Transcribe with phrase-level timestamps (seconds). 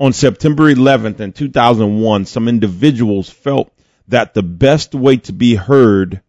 [0.00, 3.70] On September 11th in 2001, some individuals felt
[4.08, 6.22] that the best way to be heard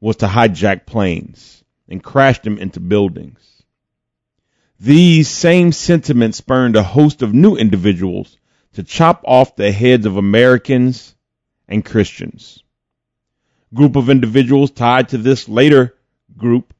[0.00, 3.64] was to hijack planes and crash them into buildings.
[4.78, 8.38] These same sentiments spurned a host of new individuals
[8.74, 11.16] to chop off the heads of Americans
[11.66, 12.62] and Christians.
[13.74, 15.96] Group of individuals tied to this later
[16.36, 16.72] group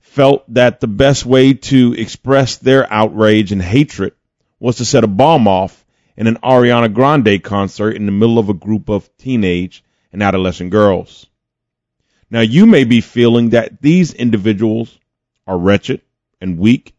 [0.00, 4.12] felt that the best way to express their outrage and hatred
[4.62, 5.84] was to set a bomb off
[6.16, 9.82] in an Ariana Grande concert in the middle of a group of teenage
[10.12, 11.26] and adolescent girls.
[12.30, 14.96] Now you may be feeling that these individuals
[15.48, 16.00] are wretched
[16.40, 16.94] and weak,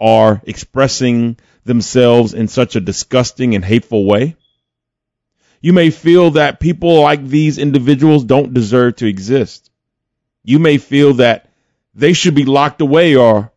[0.00, 4.36] are expressing themselves in such a disgusting and hateful way.
[5.60, 9.68] You may feel that people like these individuals don't deserve to exist.
[10.44, 11.50] You may feel that
[11.92, 13.50] they should be locked away or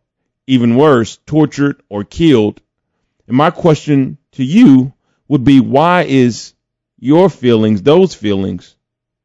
[0.48, 2.60] even worse, tortured or killed.
[3.28, 4.94] And my question to you
[5.28, 6.54] would be why is
[6.98, 8.74] your feelings, those feelings,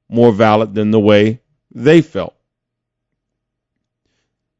[0.10, 1.40] more valid than the way
[1.72, 2.36] they felt?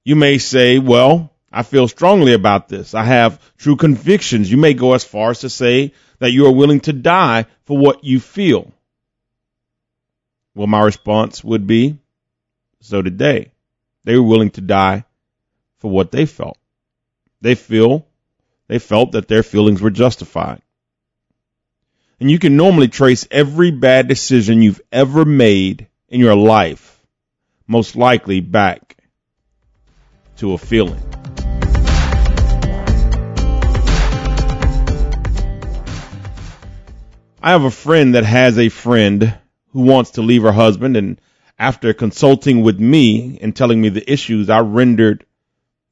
[0.06, 2.96] You may say, well, I feel strongly about this.
[2.96, 4.50] I have true convictions.
[4.50, 7.78] You may go as far as to say that you are willing to die for
[7.78, 8.72] what you feel.
[10.56, 11.98] Well, my response would be,
[12.80, 13.52] so did they.
[14.06, 15.04] They were willing to die
[15.80, 16.58] for what they felt.
[17.44, 18.08] They feel,
[18.70, 20.62] they felt that their feelings were justified.
[22.22, 26.98] And you can normally trace every bad decision you've ever made in your life,
[27.68, 28.96] most likely back
[30.38, 31.04] to a feeling.
[37.42, 39.38] I have a friend that has a friend
[39.74, 41.20] who wants to leave her husband and
[41.60, 45.26] after consulting with me and telling me the issues, I rendered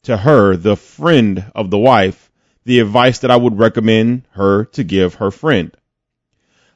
[0.03, 2.31] to her, the friend of the wife,
[2.65, 5.75] the advice that I would recommend her to give her friend.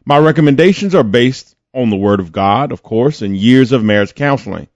[0.05, 4.15] My recommendations are based on the word of God, of course, and years of marriage
[4.15, 4.67] counseling.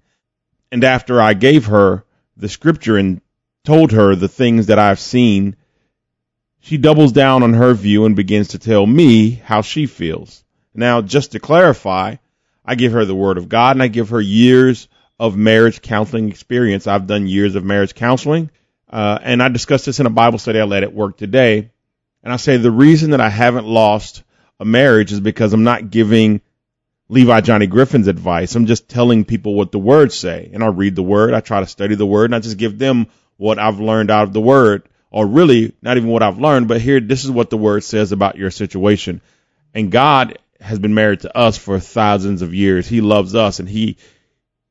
[0.72, 2.04] And after I gave her
[2.38, 3.22] the scripture and
[3.64, 5.56] told her the things that I've seen,
[6.60, 10.44] she doubles down on her view and begins to tell me how she feels.
[10.74, 12.16] Now, just to clarify,
[12.66, 14.88] I give her the word of God and I give her years
[15.20, 16.88] of marriage counseling experience.
[16.88, 18.50] I've done years of marriage counseling.
[18.90, 21.72] Uh, and I discussed this in a Bible study I led at work today.
[22.24, 24.24] And I say the reason that I haven't lost
[24.60, 26.42] a marriage is because I'm not giving
[27.10, 28.56] Levi Johnny Griffin's advice.
[28.56, 30.50] I'm just telling people what the words say.
[30.54, 31.34] And I read the word.
[31.34, 34.24] I try to study the word and I just give them what I've learned out
[34.24, 37.50] of the word or really not even what I've learned, but here, this is what
[37.50, 39.22] the word says about your situation.
[39.74, 42.88] And God has been married to us for thousands of years.
[42.88, 43.98] He loves us and he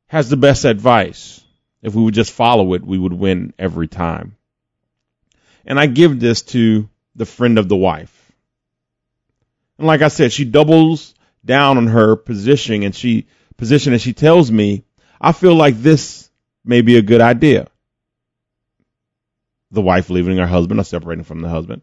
[0.09, 1.43] has the best advice.
[1.81, 4.37] If we would just follow it, we would win every time.
[5.65, 8.33] And I give this to the friend of the wife.
[9.77, 11.15] And like I said, she doubles
[11.45, 13.27] down on her position and she
[13.57, 14.85] position and she tells me,
[15.21, 16.31] I feel like this
[16.65, 17.69] may be a good idea.
[19.71, 21.83] The wife leaving her husband or separating from the husband.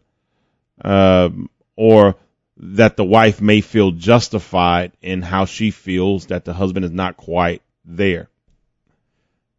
[0.84, 2.16] Um, or
[2.58, 7.16] that the wife may feel justified in how she feels that the husband is not
[7.16, 8.28] quite there.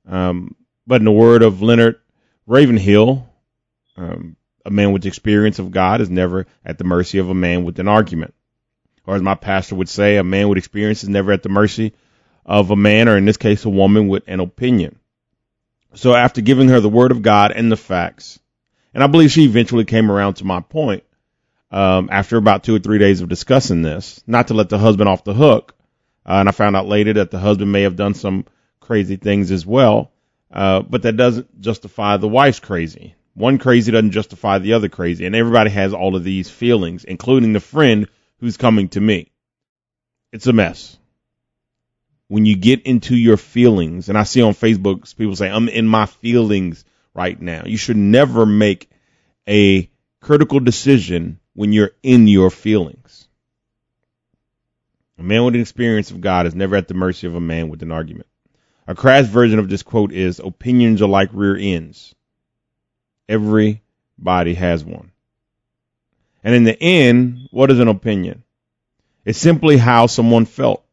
[0.07, 0.55] Um,
[0.85, 1.99] but in the word of Leonard
[2.45, 3.27] Ravenhill,
[3.97, 7.63] um, a man with experience of God is never at the mercy of a man
[7.63, 8.33] with an argument.
[9.05, 11.93] Or as my pastor would say, a man with experience is never at the mercy
[12.45, 14.99] of a man, or in this case, a woman with an opinion.
[15.93, 18.39] So after giving her the word of God and the facts,
[18.93, 21.03] and I believe she eventually came around to my point,
[21.71, 25.09] um, after about two or three days of discussing this, not to let the husband
[25.09, 25.73] off the hook.
[26.27, 28.45] Uh, and I found out later that the husband may have done some
[28.79, 30.11] crazy things as well.
[30.51, 33.15] Uh, but that doesn't justify the wife's crazy.
[33.33, 35.25] One crazy doesn't justify the other crazy.
[35.25, 38.07] And everybody has all of these feelings, including the friend
[38.39, 39.31] who's coming to me.
[40.31, 40.97] It's a mess.
[42.29, 45.87] When you get into your feelings, and I see on Facebook people say, I'm in
[45.87, 46.83] my feelings
[47.13, 47.63] right now.
[47.65, 48.89] You should never make
[49.47, 49.89] a
[50.21, 53.06] critical decision when you're in your feelings.
[55.19, 57.69] A man with an experience of God is never at the mercy of a man
[57.69, 58.27] with an argument.
[58.87, 62.13] A crass version of this quote is opinions are like rear ends.
[63.27, 65.11] Everybody has one.
[66.43, 68.43] And in the end, what is an opinion?
[69.25, 70.85] It's simply how someone felt.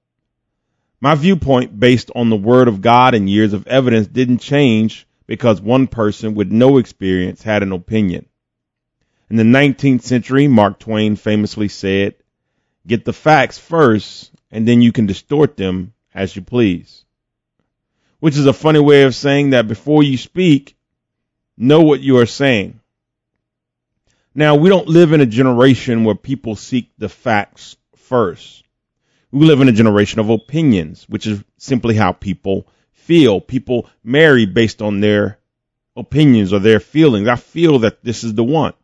[1.00, 5.60] My viewpoint based on the word of God and years of evidence didn't change because
[5.60, 8.26] one person with no experience had an opinion.
[9.30, 12.14] In the 19th century, Mark Twain famously said,
[12.86, 17.04] Get the facts first, and then you can distort them as you please.
[18.20, 20.76] Which is a funny way of saying that before you speak,
[21.56, 22.80] know what you are saying.
[24.34, 28.64] Now, we don't live in a generation where people seek the facts first.
[29.30, 33.40] We live in a generation of opinions, which is simply how people feel.
[33.40, 35.38] People marry based on their
[35.96, 37.28] opinions or their feelings.
[37.28, 38.74] I feel that this is the one.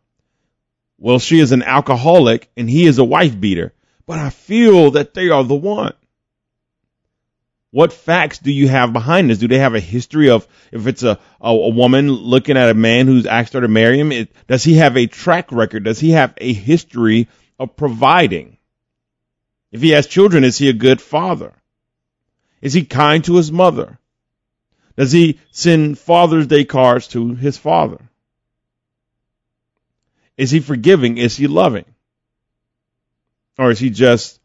[0.97, 3.73] Well, she is an alcoholic and he is a wife beater,
[4.11, 5.93] but I feel that they are the one.
[7.69, 9.37] What facts do you have behind this?
[9.37, 12.73] Do they have a history of if it's a, a, a woman looking at a
[12.73, 14.11] man who's asked her to marry him?
[14.11, 15.85] It, does he have a track record?
[15.85, 18.57] Does he have a history of providing?
[19.71, 21.53] If he has children, is he a good father?
[22.61, 23.97] Is he kind to his mother?
[24.97, 28.09] Does he send Father's Day cards to his father?
[30.35, 31.17] Is he forgiving?
[31.17, 31.85] Is he loving?
[33.61, 34.39] Or is he just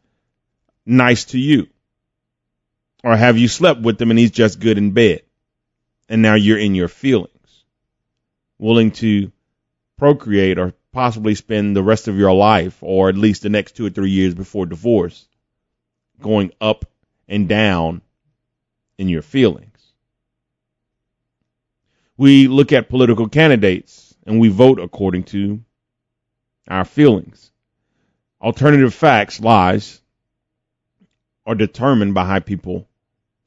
[0.85, 1.69] nice to you?
[3.03, 5.23] Or have you slept with him and he's just good in bed?
[6.07, 7.63] And now you're in your feelings,
[8.59, 9.31] willing to
[9.97, 13.87] procreate or possibly spend the rest of your life or at least the next two
[13.87, 15.27] or three years before divorce
[16.21, 16.85] going up
[17.27, 18.03] and down
[18.99, 19.93] in your feelings.
[22.17, 25.63] We look at political candidates and we vote according to
[26.67, 27.51] our feelings.
[28.41, 30.01] Alternative facts, lies,
[31.45, 32.87] are determined by how people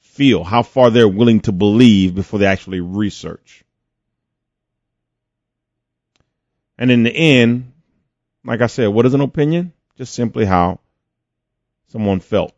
[0.01, 3.63] feel, how far they're willing to believe before they actually research.
[6.77, 7.73] And in the end,
[8.45, 9.73] like I said, what is an opinion?
[9.97, 10.81] Just simply how
[11.89, 12.55] someone felt.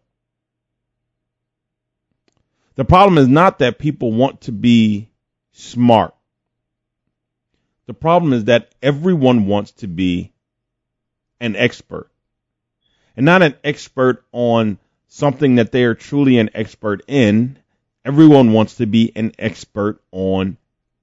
[2.77, 5.11] The problem is not that people want to be
[5.51, 6.15] smart.
[7.87, 10.33] The problem is that everyone wants to be
[11.41, 12.12] an expert
[13.17, 14.79] and not an expert on
[15.09, 17.59] something that they are truly an expert in.
[18.05, 20.57] Everyone wants to be an expert on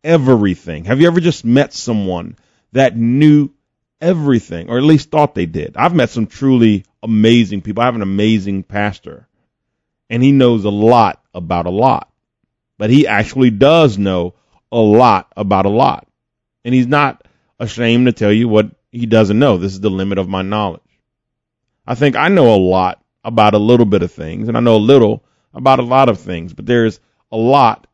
[0.03, 0.85] everything.
[0.85, 2.35] Have you ever just met someone
[2.71, 3.51] that knew
[4.01, 5.77] everything or at least thought they did?
[5.77, 7.81] I've met some truly amazing people.
[7.81, 9.27] I have an amazing pastor
[10.09, 12.11] and he knows a lot about a lot,
[12.77, 14.33] but he actually does know
[14.71, 16.07] a lot about a lot.
[16.65, 17.25] And he's not
[17.59, 19.57] ashamed to tell you what he doesn't know.
[19.57, 20.81] This is the limit of my knowledge.
[21.89, 24.75] I think I know a lot about a little bit of things, and I know
[24.75, 25.23] a little
[25.55, 26.99] about a lot of things, but there's
[27.31, 27.87] a lot,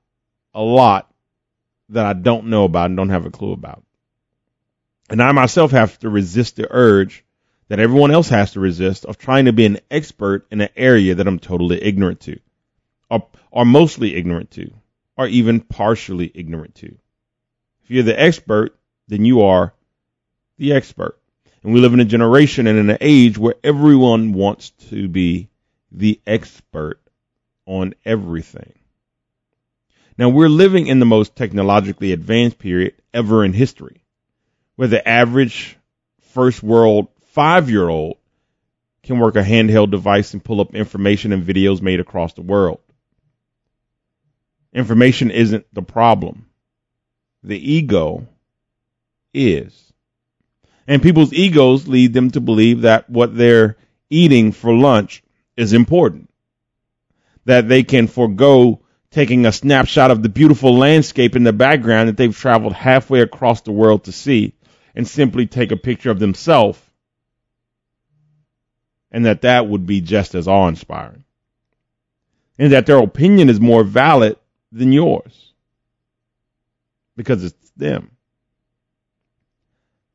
[0.54, 1.10] a lot
[1.90, 3.86] that I don't know about and don't have a clue about.
[5.10, 7.24] And I myself have to resist the urge
[7.70, 11.16] that everyone else has to resist of trying to be an expert in an area
[11.16, 12.38] that I'm totally ignorant to,
[13.10, 14.74] or, or mostly ignorant to
[15.18, 16.98] or even partially ignorant to.
[17.84, 18.78] If you're the expert,
[19.08, 19.74] then you are
[20.58, 21.18] the expert.
[21.66, 25.50] And we live in a generation and in an age where everyone wants to be
[25.92, 27.02] the expert
[27.66, 28.74] on everything.
[30.16, 34.04] Now we're living in the most technologically advanced period ever in history,
[34.76, 35.76] where the average
[36.36, 38.18] first world five year old
[39.02, 42.80] can work a handheld device and pull up information and videos made across the world.
[44.72, 46.46] Information isn't the problem.
[47.42, 48.28] The ego
[49.34, 49.85] is.
[50.88, 53.78] And people's egos lead them to believe that what they're
[54.10, 55.24] eating for lunch
[55.58, 56.30] is important.
[57.46, 62.18] That they can forego taking a snapshot of the beautiful landscape in the background that
[62.18, 64.54] they've traveled halfway across the world to see
[64.94, 66.80] and simply take a picture of themselves
[69.16, 71.24] and that that would be just as awe inspiring.
[72.60, 74.36] And that their opinion is more valid
[74.74, 75.54] than yours
[77.16, 78.15] because it's them.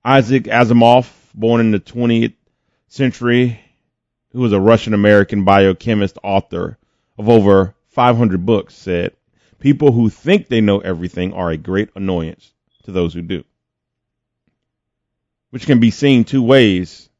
[0.04, 2.34] Isaac Asimov, born in the 20th
[2.88, 3.60] century,
[4.32, 6.78] who was a Russian American biochemist, author
[7.18, 9.14] of over 500 books, said,
[9.58, 12.50] People who think they know everything are a great annoyance
[12.84, 13.44] to those who do.
[15.50, 17.10] Which can be seen two ways.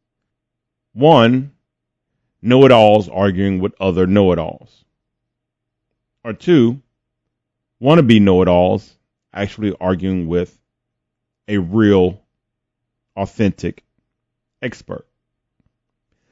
[0.95, 1.53] One,
[2.41, 4.85] know it alls arguing with other know it alls.
[6.25, 6.81] Or two,
[7.83, 8.97] wannabe know it alls
[9.35, 10.57] actually arguing with
[11.47, 12.23] a real,
[13.21, 13.85] authentic
[14.63, 15.07] expert.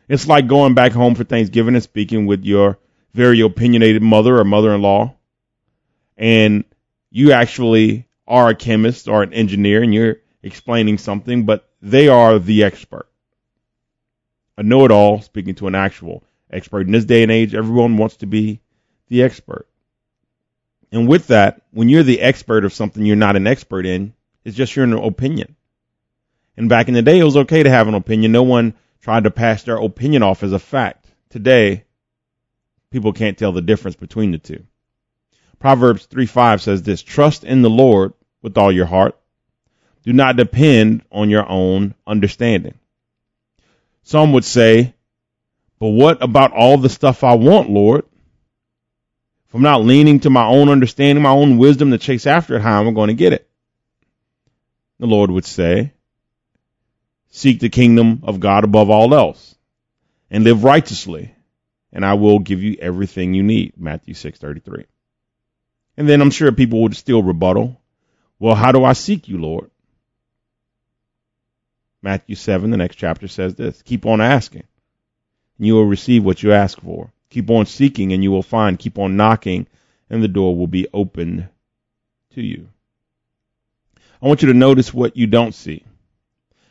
[0.09, 2.79] It's like going back home for Thanksgiving and speaking with your
[3.13, 5.15] very opinionated mother or mother in law,
[6.17, 6.65] and
[7.11, 12.39] you actually are a chemist or an engineer and you're explaining something, but they are
[12.39, 13.09] the expert.
[14.57, 16.87] A know it all speaking to an actual expert.
[16.87, 18.61] In this day and age, everyone wants to be
[19.09, 19.69] the expert.
[20.91, 24.15] And with that, when you're the expert of something you're not an expert in,
[24.45, 25.55] it's just your opinion.
[26.59, 28.33] And back in the day, it was okay to have an opinion.
[28.33, 31.07] No one tried to pass their opinion off as a fact.
[31.31, 31.85] Today,
[32.91, 34.65] people can't tell the difference between the two.
[35.61, 38.13] Proverbs 3 5 says this Trust in the Lord
[38.43, 39.17] with all your heart.
[40.03, 42.75] Do not depend on your own understanding.
[44.03, 44.95] Some would say,
[45.79, 48.05] but what about all the stuff I want, Lord?
[49.47, 52.63] If I'm not leaning to my own understanding, my own wisdom to chase after it,
[52.63, 53.49] how am I going to get it?
[54.99, 55.93] The Lord would say,
[57.31, 59.55] seek the kingdom of God above all else
[60.31, 61.35] and live righteously
[61.93, 63.75] and I will give you everything you need.
[63.77, 64.85] Matthew 6:33.
[65.97, 67.81] And then I'm sure people would still rebuttal.
[68.39, 69.71] Well, how do I seek you, Lord?
[72.01, 74.65] Matthew 7, the next chapter says this Keep on asking,
[75.59, 77.13] and you will receive what you ask for.
[77.31, 78.79] Keep on seeking, and you will find.
[78.79, 79.67] Keep on knocking,
[80.09, 81.49] and the door will be opened
[82.35, 82.69] to you.
[84.23, 85.85] I want you to notice what you don't see.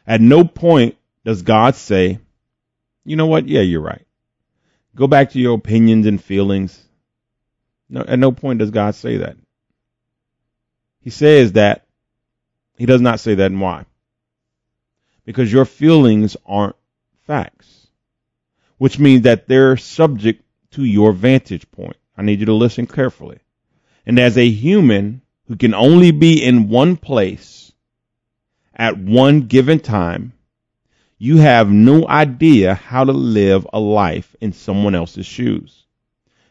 [0.08, 0.96] At no point
[1.26, 2.20] does God say,
[3.04, 3.48] you know what?
[3.48, 4.06] Yeah, you're right.
[4.96, 6.82] Go back to your opinions and feelings.
[7.90, 9.38] No, at no point does God say that.
[11.02, 11.86] He says that.
[12.78, 13.86] He does not say that and why?
[15.26, 16.76] Because your feelings aren't
[17.26, 17.88] facts,
[18.78, 21.98] which means that they're subject to your vantage point.
[22.18, 23.40] I need you to listen carefully.
[24.06, 27.67] And as a human who can only be in one place
[28.78, 30.34] at one given time,
[31.18, 35.86] you have no idea how to live a life in someone else's shoes.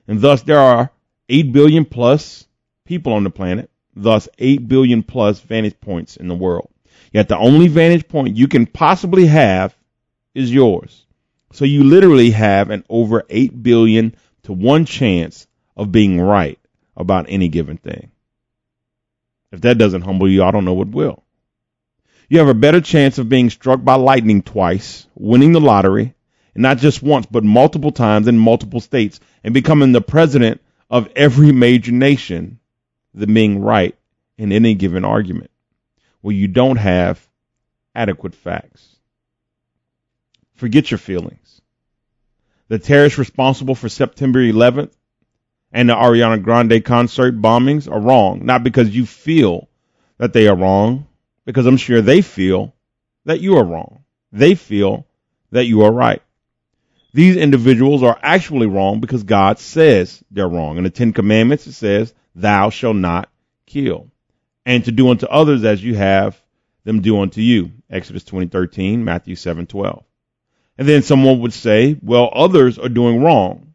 [0.09, 0.91] And thus there are
[1.29, 2.47] 8 billion plus
[2.85, 6.69] people on the planet, thus 8 billion plus vantage points in the world.
[7.13, 9.77] Yet the only vantage point you can possibly have
[10.35, 11.07] is yours.
[11.53, 16.59] So you literally have an over 8 billion to 1 chance of being right
[16.97, 18.11] about any given thing.
[19.53, 21.23] If that doesn't humble you, I don't know what will.
[22.29, 26.15] You have a better chance of being struck by lightning twice, winning the lottery,
[26.55, 31.09] and not just once, but multiple times in multiple states, and becoming the president of
[31.15, 32.59] every major nation
[33.15, 33.97] than being right
[34.39, 35.51] in any given argument
[36.21, 37.25] where you don't have
[37.95, 38.97] adequate facts.
[40.57, 41.61] Forget your feelings.
[42.69, 44.93] The terrorists responsible for September 11th
[45.71, 49.69] and the Ariana Grande concert bombings are wrong, not because you feel
[50.19, 51.07] that they are wrong,
[51.47, 52.75] because I'm sure they feel
[53.25, 54.05] that you are wrong.
[54.33, 55.07] They feel
[55.53, 56.21] that you are right.
[57.15, 60.77] These individuals are actually wrong because God says they're wrong.
[60.77, 63.31] In the Ten Commandments, it says, Thou shalt not
[63.65, 64.11] kill.
[64.67, 66.39] And to do unto others as you have
[66.85, 67.73] them do unto you.
[67.89, 70.05] Exodus 20, 13, Matthew 7, 12.
[70.77, 73.73] And then someone would say, Well, others are doing wrong.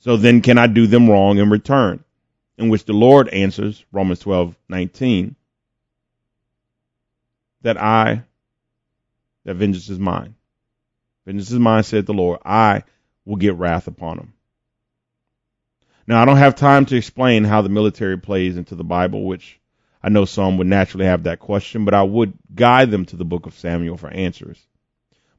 [0.00, 2.02] So then can I do them wrong in return?
[2.56, 5.36] In which the Lord answers, Romans 12, 19,
[7.62, 8.24] that I,
[9.44, 10.34] that vengeance is mine.
[11.26, 12.40] Vengeance is mine, said the Lord.
[12.44, 12.84] I
[13.24, 14.32] will get wrath upon them.
[16.06, 19.60] Now, I don't have time to explain how the military plays into the Bible, which
[20.02, 23.24] I know some would naturally have that question, but I would guide them to the
[23.24, 24.60] book of Samuel for answers.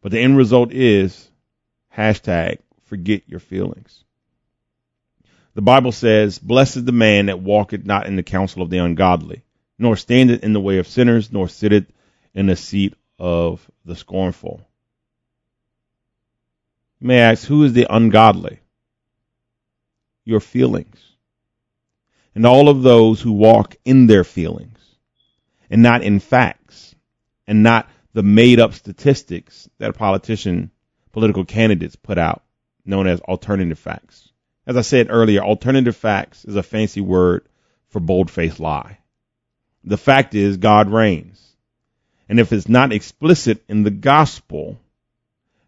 [0.02, 1.30] But the end result is
[1.96, 4.04] hashtag forget your feelings.
[5.54, 8.78] The Bible says, Blessed is the man that walketh not in the counsel of the
[8.78, 9.44] ungodly,
[9.78, 11.92] nor standeth in the way of sinners, nor sitteth
[12.34, 14.62] in the seat of the scornful.
[17.00, 18.60] You may ask, who is the ungodly?
[20.24, 21.00] Your feelings.
[22.36, 24.78] And all of those who walk in their feelings
[25.70, 26.96] and not in facts
[27.48, 30.72] and not the made up statistics that politician,
[31.12, 32.44] political candidates put out,
[32.86, 34.30] known as alternative facts.
[34.68, 37.48] As I said earlier, alternative facts is a fancy word
[37.90, 39.00] for bold faced lie.
[39.84, 41.51] The fact is God reigns.
[42.30, 44.78] And if it's not explicit in the gospel,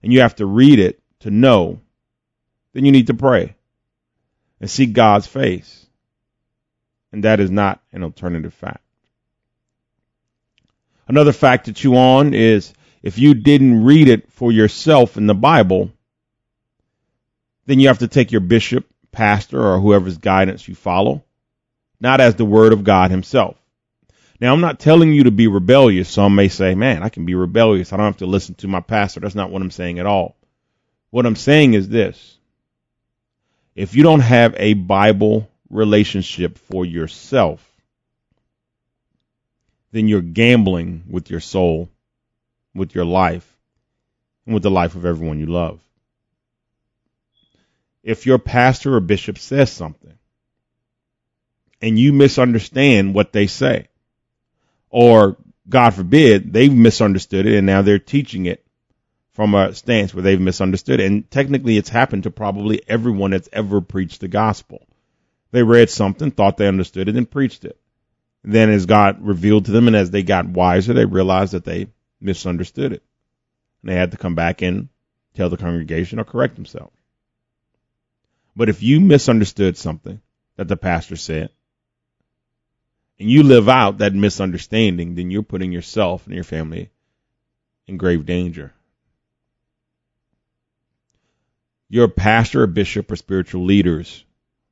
[0.02, 1.80] and you have to read it to know,
[2.74, 3.56] then you need to pray
[4.60, 5.86] and seek God's face.
[7.12, 8.84] And that is not an alternative fact.
[11.08, 15.36] Another fact to chew on is if you didn't read it for yourself in the
[15.36, 15.92] Bible,
[17.66, 21.24] then you have to take your bishop, pastor, or whoever's guidance you follow,
[22.00, 23.58] not as the word of God himself.
[24.44, 26.10] Now, I'm not telling you to be rebellious.
[26.10, 27.94] Some may say, man, I can be rebellious.
[27.94, 29.22] I don't have to listen to my pastor.
[29.22, 30.36] That's not what I'm saying at all.
[31.12, 32.38] What I'm saying is this.
[33.74, 37.66] If you don't have a Bible relationship for yourself,
[39.94, 41.88] then you're gambling with your soul,
[42.76, 43.50] with your life,
[44.46, 45.80] and with the life of everyone you love.
[48.04, 50.18] If your pastor or bishop says something
[51.82, 53.88] and you misunderstand what they say,
[54.94, 58.64] or God forbid, they've misunderstood it and now they're teaching it
[59.34, 61.08] from a stance where they've misunderstood it.
[61.08, 64.88] And technically, it's happened to probably everyone that's ever preached the gospel.
[65.52, 67.80] They read something, thought they understood it, and preached it.
[68.44, 71.88] Then as God revealed to them and as they got wiser, they realized that they
[72.22, 73.02] misunderstood it.
[73.82, 74.90] And they had to come back and
[75.34, 76.96] tell the congregation or correct themselves.
[78.56, 80.22] But if you misunderstood something
[80.58, 81.50] that the pastor said,
[83.20, 86.90] and you live out that misunderstanding, then you're putting yourself and your family
[87.88, 88.74] in grave danger.
[91.90, 94.24] Your pastor or bishop or spiritual leaders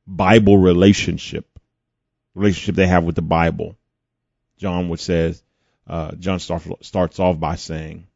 [0.07, 1.47] Bible relationship,
[2.35, 3.77] relationship they have with the Bible.
[4.57, 5.41] John which says,
[5.87, 8.07] uh, John start, starts off by saying,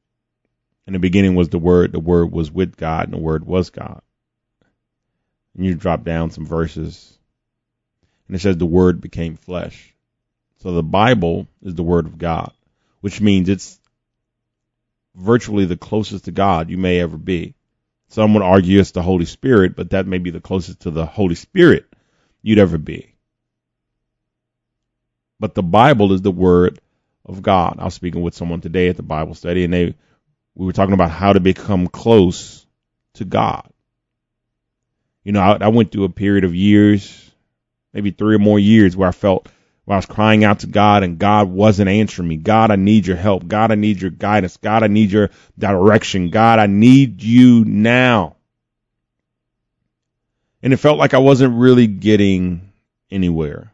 [0.88, 3.70] in the beginning was the Word, the Word was with God, and the Word was
[3.70, 4.01] God.
[5.55, 7.17] And you drop down some verses,
[8.27, 9.94] and it says the Word became flesh.
[10.57, 12.51] So the Bible is the Word of God,
[13.01, 13.79] which means it's
[15.15, 17.55] virtually the closest to God you may ever be.
[18.09, 21.05] Some would argue it's the Holy Spirit, but that may be the closest to the
[21.05, 21.85] Holy Spirit
[22.41, 23.15] you'd ever be.
[25.39, 26.79] But the Bible is the Word
[27.25, 27.77] of God.
[27.79, 29.95] I was speaking with someone today at the Bible study, and they
[30.55, 32.65] we were talking about how to become close
[33.15, 33.69] to God.
[35.24, 37.31] You know, I, I went through a period of years,
[37.93, 39.47] maybe three or more years, where I felt
[39.86, 42.38] where I was crying out to God and God wasn't answering me.
[42.38, 43.48] God, I need your help.
[43.48, 44.58] God, I need your guidance.
[44.58, 46.32] God, I need your direction.
[46.32, 48.36] God, I need you now.
[50.62, 52.72] And it felt like I wasn't really getting
[53.12, 53.72] anywhere.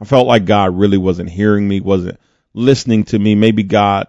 [0.00, 2.20] I felt like God really wasn't hearing me, wasn't
[2.52, 3.34] listening to me.
[3.34, 4.08] Maybe God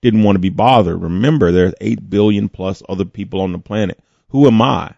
[0.00, 1.02] didn't want to be bothered.
[1.02, 3.98] Remember, there's 8 billion plus other people on the planet.
[4.28, 4.94] Who am I?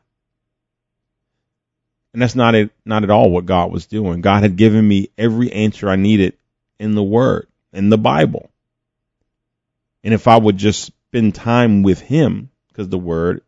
[2.17, 4.23] And that's not it, not at all what God was doing.
[4.23, 6.39] God had given me every answer I needed
[6.79, 8.49] in the Word, in the Bible.
[10.03, 13.43] And if I would just spend time with Him, because the Word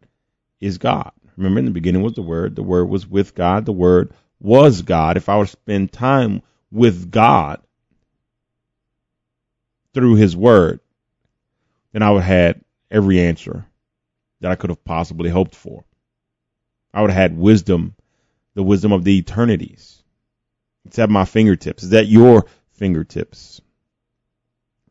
[0.60, 1.12] is God.
[1.38, 4.82] Remember, in the beginning was the Word, the Word was with God, the Word was
[4.82, 5.16] God.
[5.16, 7.62] If I would spend time with God
[9.94, 10.80] through His Word,
[11.92, 13.64] then I would have had every answer
[14.42, 15.86] that I could have possibly hoped for.
[16.92, 17.94] I would have had wisdom
[18.58, 20.02] the wisdom of the eternities.
[20.84, 21.84] It's at my fingertips.
[21.84, 23.60] It's at your fingertips.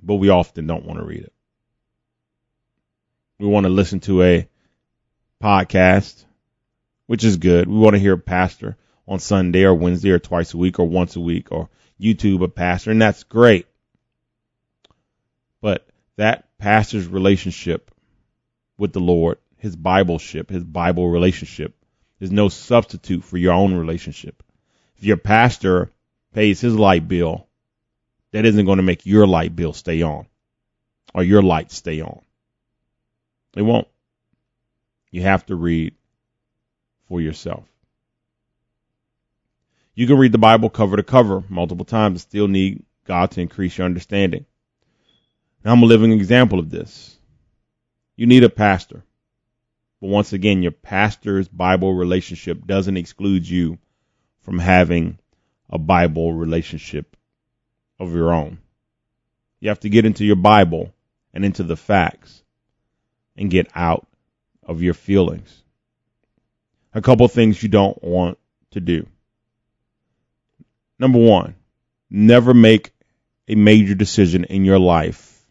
[0.01, 1.34] But we often don't want to read it.
[3.39, 4.47] We want to listen to a
[5.43, 6.23] podcast,
[7.08, 7.67] which is good.
[7.67, 10.88] We want to hear a pastor on Sunday or Wednesday or twice a week or
[10.88, 11.67] once a week or
[11.99, 13.67] YouTube a pastor, and that's great.
[15.60, 17.91] But that pastor's relationship
[18.77, 21.75] with the Lord, his Bible ship, his Bible relationship,
[22.19, 24.43] there's no substitute for your own relationship.
[24.97, 25.91] If your pastor
[26.34, 27.47] pays his light bill,
[28.32, 30.27] that isn't going to make your light bill stay on
[31.13, 32.21] or your light stay on.
[33.56, 33.88] It won't.
[35.12, 35.95] You have to read
[37.08, 37.65] for yourself.
[39.95, 43.41] You can read the Bible cover to cover multiple times and still need God to
[43.41, 44.45] increase your understanding.
[45.63, 47.17] Now, I'm a living example of this.
[48.15, 49.03] You need a pastor.
[49.99, 53.79] But once again, your pastor's Bible relationship doesn't exclude you
[54.41, 55.17] from having
[55.69, 57.17] a Bible relationship
[57.99, 58.60] of your own.
[59.60, 60.93] You have to get into your Bible
[61.33, 62.43] and into the facts
[63.36, 64.07] and get out
[64.63, 65.63] of your feelings.
[66.93, 68.38] A couple things you don't want
[68.71, 69.07] to do.
[70.99, 71.55] Number one,
[72.10, 72.91] never make
[73.47, 75.45] a major decision in your life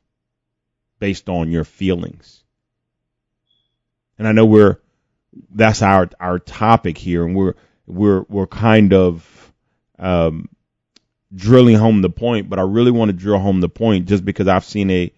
[0.98, 2.44] based on your feelings
[4.18, 4.78] and I know we're
[5.54, 7.54] that's our our topic here, and we're
[7.86, 9.52] we're we're kind of
[9.98, 10.48] um,
[11.34, 12.48] drilling home the point.
[12.48, 15.12] But I really want to drill home the point just because I've seen a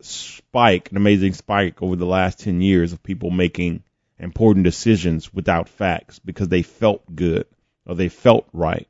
[0.00, 3.82] spike, an amazing spike over the last ten years of people making
[4.18, 7.46] important decisions without facts because they felt good
[7.86, 8.88] or they felt right.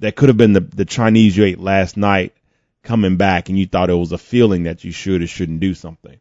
[0.00, 2.34] That could have been the the Chinese you ate last night
[2.82, 5.74] coming back, and you thought it was a feeling that you should or shouldn't do
[5.74, 6.20] something.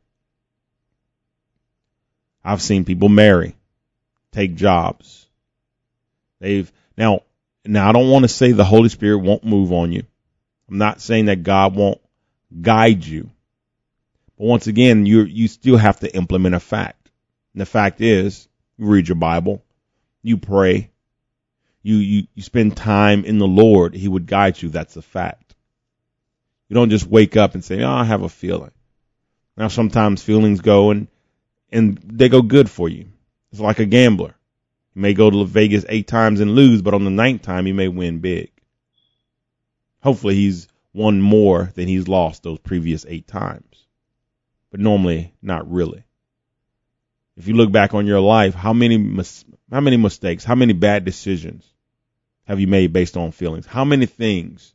[2.48, 3.58] I've seen people marry,
[4.32, 5.28] take jobs.
[6.40, 7.24] They've now
[7.66, 10.04] now I don't want to say the Holy Spirit won't move on you.
[10.70, 12.00] I'm not saying that God won't
[12.62, 13.32] guide you.
[14.38, 17.12] But once again, you you still have to implement a fact.
[17.54, 19.62] And the fact is, you read your Bible,
[20.24, 20.90] you pray,
[21.84, 24.70] you you, you spend time in the Lord, He would guide you.
[24.70, 25.54] That's a fact.
[26.70, 28.72] You don't just wake up and say, "Oh, I have a feeling."
[29.58, 31.10] Now sometimes feelings go and
[31.72, 33.08] and they go good for you.
[33.52, 34.36] It's like a gambler.
[34.96, 37.74] You may go to Vegas eight times and lose, but on the ninth time, you
[37.74, 38.52] may win big.
[40.02, 43.86] Hopefully, he's won more than he's lost those previous eight times.
[44.72, 46.04] But normally, not really.
[47.36, 50.74] If you look back on your life, how many mis- how many mistakes, how many
[50.74, 51.66] bad decisions
[52.46, 53.66] have you made based on feelings?
[53.66, 54.74] How many things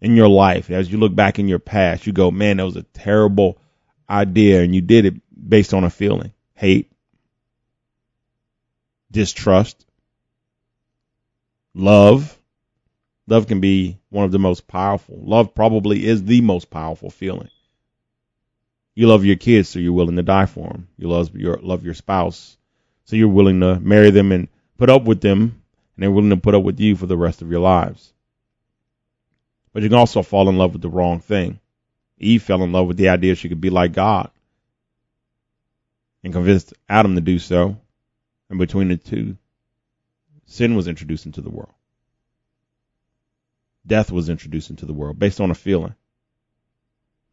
[0.00, 2.76] in your life, as you look back in your past, you go, man, that was
[2.76, 3.58] a terrible
[4.08, 6.32] idea and you did it based on a feeling?
[6.54, 6.90] Hate,
[9.10, 9.84] distrust,
[11.74, 12.38] love.
[13.28, 15.18] Love can be one of the most powerful.
[15.20, 17.50] Love probably is the most powerful feeling.
[18.94, 20.88] You love your kids, so you're willing to die for them.
[20.96, 22.56] You love your love your spouse,
[23.04, 26.36] so you're willing to marry them and put up with them, and they're willing to
[26.36, 28.12] put up with you for the rest of your lives.
[29.72, 31.60] But you can also fall in love with the wrong thing.
[32.18, 34.30] Eve fell in love with the idea she could be like God
[36.24, 37.76] and convinced Adam to do so.
[38.48, 39.36] And between the two,
[40.46, 41.74] sin was introduced into the world.
[43.86, 45.94] Death was introduced into the world based on a feeling.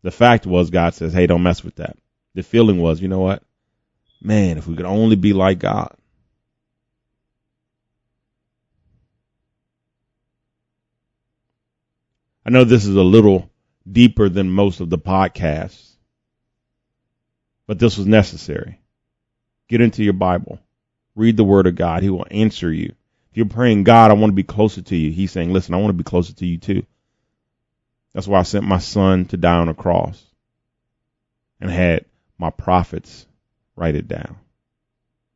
[0.03, 1.97] The fact was, God says, hey, don't mess with that.
[2.35, 3.43] The feeling was, you know what?
[4.21, 5.95] Man, if we could only be like God.
[12.45, 13.49] I know this is a little
[13.89, 15.92] deeper than most of the podcasts,
[17.73, 18.79] but this was necessary.
[19.67, 20.59] Get into your Bible.
[21.15, 22.03] Read the Word of God.
[22.03, 22.93] He will answer you.
[23.31, 25.77] If you're praying, God, I want to be closer to you, He's saying, listen, I
[25.77, 26.85] want to be closer to you too.
[28.13, 30.23] That's why I sent my son to die on a cross
[31.59, 32.05] and had
[32.37, 33.25] my prophets
[33.75, 34.37] write it down.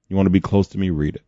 [0.07, 0.91] You want to be close to me?
[0.91, 1.23] Read it.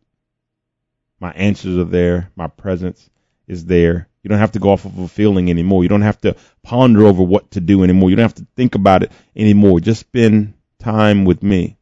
[1.18, 2.30] My answers are there.
[2.36, 3.10] My presence
[3.48, 4.06] is there.
[4.22, 5.82] You don't have to go off of a feeling anymore.
[5.82, 8.10] You don't have to ponder over what to do anymore.
[8.10, 9.80] You don't have to think about it anymore.
[9.80, 11.76] Just spend time with me.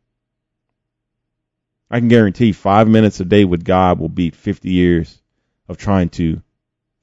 [1.91, 5.23] I can guarantee five minutes a day with God will beat 50 years
[5.69, 6.43] of trying to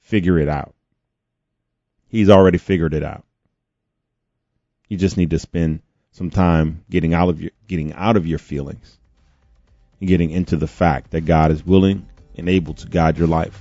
[0.02, 0.74] figure it out.
[2.08, 3.24] He's already figured it out.
[4.88, 5.82] You just need to spend
[6.12, 8.98] some time getting out of your getting out of your feelings
[9.98, 13.60] and getting into the fact that God is willing and able to guide your life.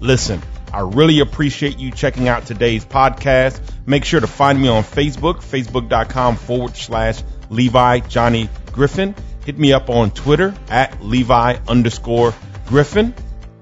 [0.00, 0.42] Listen,
[0.76, 3.62] I really appreciate you checking out today's podcast.
[3.86, 9.14] Make sure to find me on Facebook, facebook.com forward slash Levi Johnny Griffin.
[9.46, 12.34] Hit me up on Twitter at Levi underscore
[12.66, 13.14] Griffin.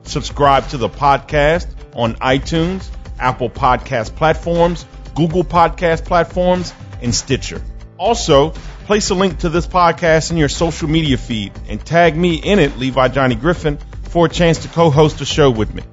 [0.02, 7.62] Subscribe to the podcast on iTunes, Apple Podcast platforms, Google Podcast platforms, and Stitcher.
[7.96, 8.50] Also,
[8.86, 12.58] place a link to this podcast in your social media feed and tag me in
[12.58, 15.84] it, Levi Johnny Griffin, for a chance to co-host a show with me.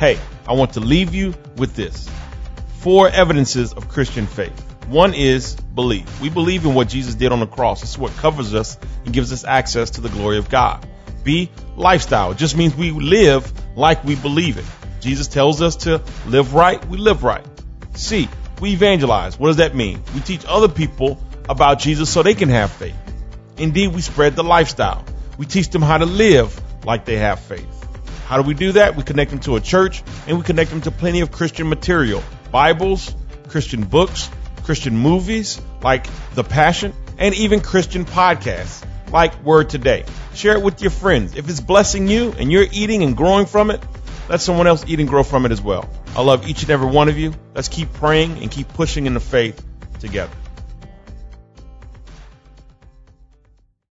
[0.00, 2.08] Hey, I want to leave you with this.
[2.78, 4.62] Four evidences of Christian faith.
[4.86, 6.20] One is belief.
[6.20, 7.82] We believe in what Jesus did on the cross.
[7.82, 10.86] It's what covers us and gives us access to the glory of God.
[11.24, 12.30] B, lifestyle.
[12.30, 14.64] It just means we live like we believe it.
[15.00, 17.44] Jesus tells us to live right, we live right.
[17.94, 18.28] C,
[18.60, 19.38] we evangelize.
[19.38, 20.02] What does that mean?
[20.14, 22.96] We teach other people about Jesus so they can have faith.
[23.58, 25.04] Indeed, we spread the lifestyle.
[25.38, 27.85] We teach them how to live like they have faith.
[28.26, 28.96] How do we do that?
[28.96, 32.24] We connect them to a church and we connect them to plenty of Christian material.
[32.50, 33.14] Bibles,
[33.48, 34.28] Christian books,
[34.64, 40.04] Christian movies like The Passion, and even Christian podcasts like Word Today.
[40.34, 41.36] Share it with your friends.
[41.36, 43.80] If it's blessing you and you're eating and growing from it,
[44.28, 45.88] let someone else eat and grow from it as well.
[46.16, 47.32] I love each and every one of you.
[47.54, 49.64] Let's keep praying and keep pushing in the faith
[50.00, 50.32] together.